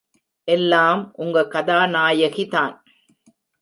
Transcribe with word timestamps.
எல்லாம் 0.47 1.11
உங்க 1.15 1.47
கதாநாயகிதான். 1.47 2.75